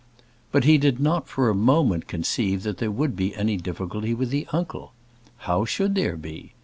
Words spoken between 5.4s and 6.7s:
How should there be?